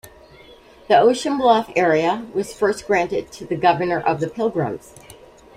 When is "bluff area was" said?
1.37-2.55